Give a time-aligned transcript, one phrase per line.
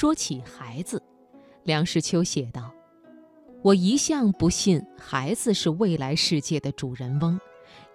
[0.00, 1.02] 说起孩子，
[1.64, 2.72] 梁实秋写道
[3.60, 7.38] ：“我一向不信孩子是未来世界的主人翁，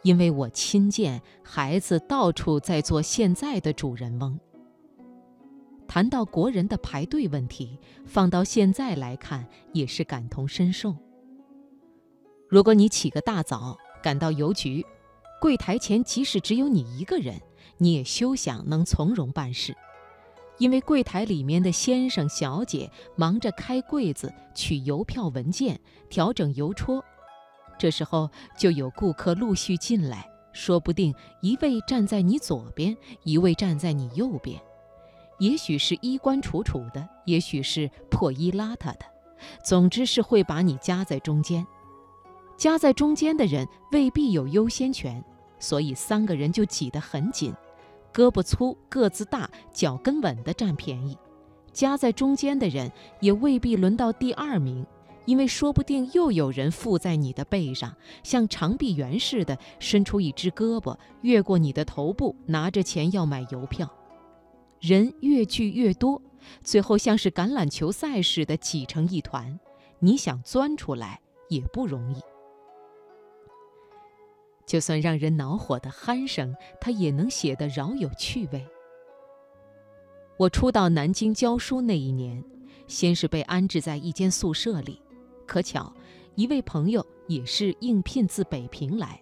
[0.04, 4.40] 因为我亲见孩子到处在做现在的主人翁。”
[5.90, 10.96] 谈到国人的排队问题，放到现在来看也是感同身受。
[12.48, 14.86] 如果你起个大早赶到邮局，
[15.42, 17.42] 柜台前即使只有你一个人，
[17.80, 19.76] 你也休想能从容办事，
[20.58, 27.04] 因为柜台里面的先生小姐忙着开柜子、取邮票文件、调整邮戳，
[27.78, 34.60] 这时候就有顾客陆续进来，说不定一位站在你左边，一位站在你右边。
[35.40, 39.06] 也许是衣冠楚楚的，也许是破衣邋遢的，
[39.64, 41.68] 总之是会把你夹在中间。
[42.56, 45.22] 夹在中间的人未必有优先权，
[45.60, 47.54] 所以三个人就挤得很紧，
[48.16, 51.18] 胳膊粗、个子大、脚跟稳的占便宜。
[51.74, 54.86] 夹在中间的人也未必轮到第二名，
[55.26, 63.92] 因为说不定又有人附在你的背上，像长臂猿似的伸出一只胳膊，越过你的头部，拿着钱要买邮票。
[64.80, 66.22] 人越聚越多，
[66.64, 69.60] 最后像是橄榄球赛似的挤成一团，
[70.00, 72.22] 你想钻出来也不容易。
[74.66, 78.66] 就算让人恼火的鼾声，他也能写得饶有趣味。
[80.38, 82.44] 我初到南京教书那一年，
[82.88, 85.02] 先是被安置在一间宿舍里，
[85.46, 85.94] 可巧
[86.36, 89.22] 一位朋友也是应聘自北平来，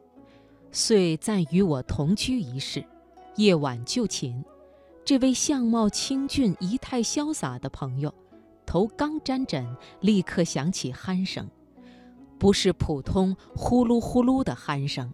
[0.72, 2.84] 遂暂与我同居一室，
[3.36, 4.44] 夜晚就寝。
[5.06, 8.14] 这位相貌清俊、仪态潇洒的朋友，
[8.66, 9.68] 头刚沾枕，
[10.00, 11.48] 立刻响起鼾声，
[12.40, 15.14] 不是普通呼噜呼噜的鼾声，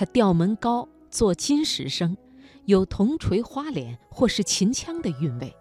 [0.00, 2.16] 他调门高，做金石声，
[2.64, 5.54] 有铜锤花脸或是秦腔的韵味，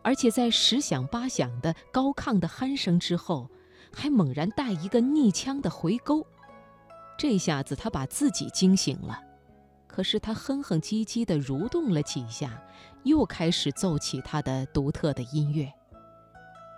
[0.00, 3.50] 而且在十响八响的高亢的鼾声之后，
[3.92, 6.26] 还猛然带一个逆腔的回勾，
[7.18, 9.20] 这下子他把自己惊醒了。
[9.86, 12.58] 可是他哼哼唧唧地蠕动了几下，
[13.02, 15.70] 又开始奏起他的独特的音乐。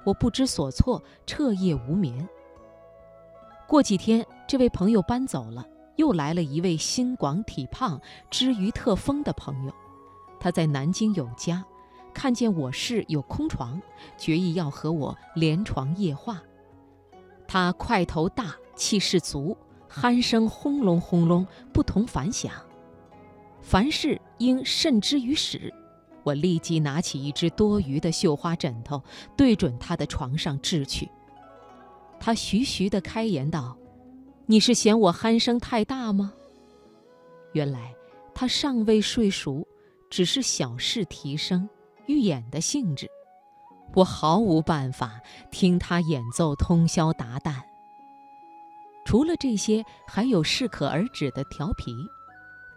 [0.03, 2.29] 我不知所措，彻夜无眠。
[3.69, 5.65] 过几天，这位朋友搬走了，
[5.99, 8.01] 又来了一位心广体胖、
[8.31, 9.73] 知于特丰的朋友。
[10.41, 11.65] 他在南京有家，
[12.15, 13.83] 看见我室有空床，
[14.17, 16.41] 决意要和我连床夜话。
[17.49, 19.57] 他块头大，气势足，
[19.91, 22.53] 鼾声轰隆轰隆，不同凡响。
[23.61, 25.75] 凡事应慎之于始。
[26.23, 29.03] 我立即拿起一只多余的绣花枕头，
[29.37, 31.11] 对准他的床上掷去。
[32.21, 33.77] 他徐徐地开言道
[34.51, 36.33] ：“你是嫌我鼾声太大吗？”
[37.53, 37.95] 原来
[38.35, 39.67] 他尚未睡熟，
[40.09, 41.69] 只是小事提升，
[42.07, 43.07] 欲演的性质。
[43.95, 45.21] 我毫无办法，
[45.51, 47.63] 听他演奏通宵达旦。
[49.05, 51.95] 除了这些，还有适可而止的调皮。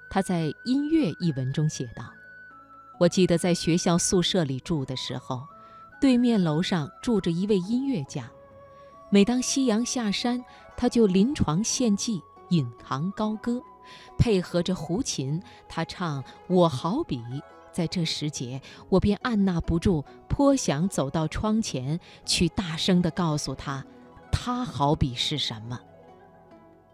[0.10, 2.04] 他在《音乐》一文中写道
[3.00, 5.42] ：“我记得在学校宿舍里住的时候，
[6.02, 8.30] 对面楼上住着一位音乐家。
[9.14, 10.42] 每当夕阳下山，
[10.78, 13.62] 他就临床献技，引吭高歌，
[14.18, 17.18] 配合着胡琴，他唱《我好比》。
[17.74, 23.86] 在这时节，我便按捺不住，颇想走到窗前去，大声地告诉他，
[24.32, 25.78] 他好比是什么。”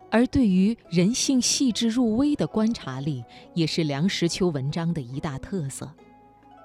[0.10, 3.24] 而对于人性细致入微的观察力，
[3.54, 5.94] 也是梁实秋文章的一大特色。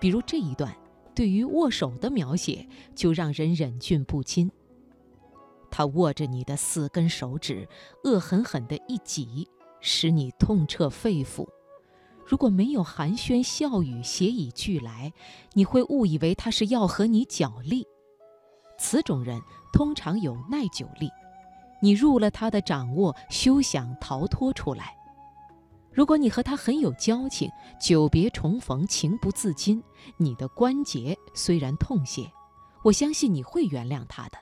[0.01, 0.75] 比如这一段
[1.15, 4.51] 对于握手的描写，就让人忍俊不禁。
[5.73, 7.67] 他握着你的四根手指，
[8.05, 9.49] 恶狠狠地一挤，
[9.81, 11.49] 使你痛彻肺腑。
[12.25, 15.13] 如果没有寒暄笑语谐以俱来，
[15.55, 17.87] 你会误以为他是要和你角力。
[18.79, 19.41] 此种人
[19.73, 21.11] 通常有耐久力。
[21.81, 24.95] 你入了他的掌握，休想逃脱出来。
[25.91, 27.51] 如果你和他很有交情，
[27.81, 29.83] 久别重逢，情不自禁，
[30.17, 32.31] 你的关节虽然痛些，
[32.85, 34.39] 我相信你会原谅他的。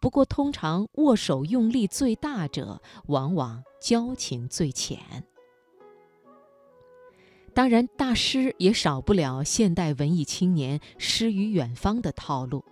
[0.00, 4.98] 不过，通常握手用力最大者，往往交情最浅。
[7.52, 12.64] 当然，大师也少不了现代文艺青年诗与远方的套路，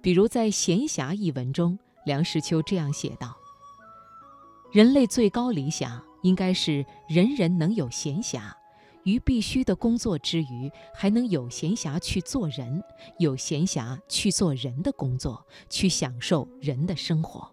[0.00, 1.78] 比如在《闲暇》一文中。
[2.04, 3.36] 梁实秋这样写道
[4.74, 8.50] ：“人类最高理想应该是人人能有闲暇，
[9.04, 12.82] 于必须的工作之余，还能有闲暇去做人，
[13.18, 17.50] 有闲暇去做人的工作，去享受人的生活。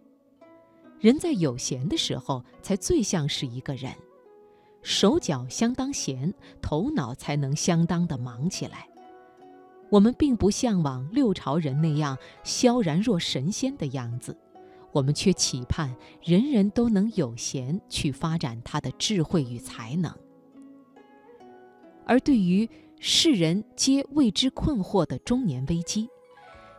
[0.99, 3.93] 人在有闲的时候，才最像是一个人，
[4.81, 8.87] 手脚相当闲，头脑才能相当的忙起来。
[9.89, 14.37] 我们并不向往六朝人那样萧然若神仙的样子，
[14.91, 20.13] 我们却期盼人人都能有闲去发展他的智慧与才能。
[22.09, 22.67] 而对于
[22.99, 26.09] 世人皆为之困惑的中年危机，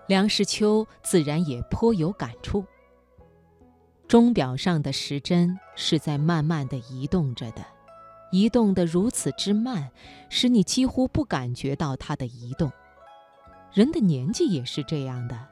[0.09, 2.65] 梁实秋自然也颇有感触。
[4.09, 7.65] 钟表上的时针是在慢慢的移动着的，
[8.33, 9.93] 移动的如此之慢，
[10.29, 12.73] 使你几乎不感觉到它的移动。
[13.73, 15.47] 人的年纪也是这样的，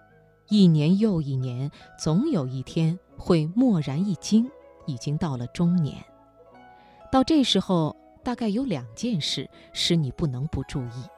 [0.48, 4.50] 一年又一年，总有一天会蓦然一惊，
[4.86, 6.04] 已经到了中年。
[7.12, 7.94] 到这时候，
[8.28, 11.08] 大概有两件事使你不能不注意：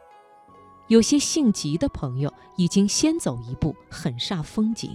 [0.87, 4.91] 有些性急的朋友已经先走一步，很煞风景；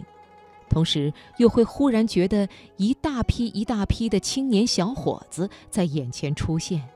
[0.70, 2.48] 同时又会忽然觉得
[2.78, 6.88] 一大批一大批的青年小伙子在眼前出现，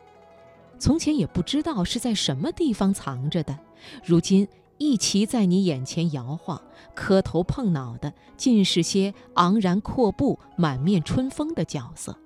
[0.77, 3.60] 从前也不知道是在什么地方藏着的，
[4.06, 4.48] 如今。
[4.81, 6.62] 一齐在你眼前摇晃，
[6.95, 12.18] 磕头碰脑的，尽是些昂然阔步、满面春风的角色，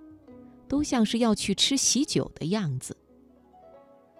[0.68, 2.96] 都像是要去吃喜酒的样子。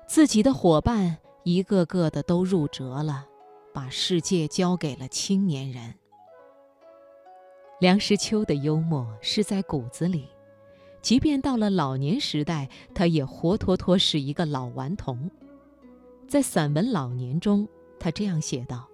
[0.08, 3.26] 自己的伙伴一个个的都入辙了，
[3.74, 5.94] 把世界交给了青年人。
[7.80, 10.28] 梁实秋的幽默是在骨子里，
[11.02, 15.30] 即便到了老年时代，他也活脱脱是一个老顽童，
[16.28, 17.68] 在散文老年中。
[18.00, 18.88] 他这样写道：“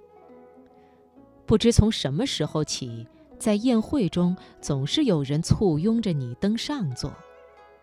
[1.45, 3.07] 不知从什么时候起，
[3.37, 7.11] 在宴会中总是有人簇拥着你登上座，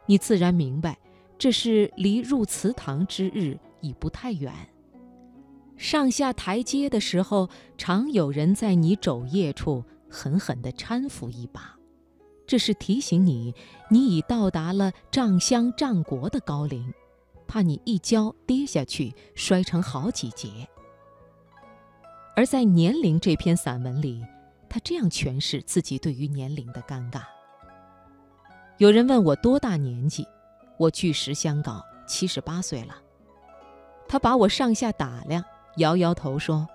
[0.07, 0.97] 你自然明白，
[1.37, 4.53] 这是离入祠堂之日已不太远。
[5.77, 11.77] 上下台阶的时候，常有人在你肘腋处狠狠地搀扶一把，
[12.47, 13.55] 这是提醒你，
[13.91, 16.95] 你已到达了丈乡丈国的高龄，
[17.47, 20.49] 怕你一跤跌下去，摔成好几截。”
[22.35, 24.25] 而在《年龄》这篇散文里，
[24.69, 27.23] 他这样诠释自己对于年龄的尴尬。
[28.79, 30.29] 有人问我多大年纪，
[30.77, 32.95] 我据实相告，七十八岁了。
[34.07, 35.43] 他把我上下打量，
[35.79, 36.69] 摇摇头说：“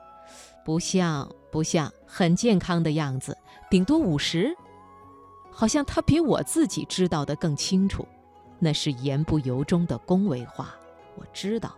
[0.65, 3.38] 不像，不像，很健康的样子，
[3.69, 4.51] 顶多五十。”
[5.53, 8.07] 好像他比我自己知道的更清楚，
[8.57, 10.74] 那是言不由衷的恭维话。
[11.15, 11.71] 我知道。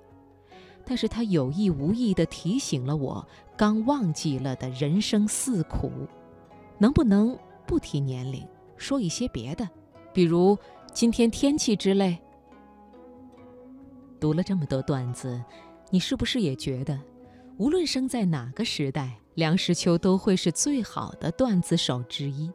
[0.86, 3.26] 但是他有意无意地提醒了我
[3.58, 5.92] 刚忘记了的人生四苦，
[6.78, 8.48] 能不能不提年龄，
[8.78, 9.68] 说一些别的，
[10.14, 10.58] 比如
[10.94, 12.18] 今天天气之类？
[14.20, 15.44] 读了这么多段子，
[15.90, 17.00] 你是不是也觉得，
[17.58, 22.52] 无论生在哪个时代，梁实秋都会是最好的段子手之一？